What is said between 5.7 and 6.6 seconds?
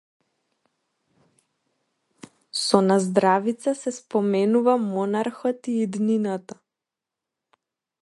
и иднината.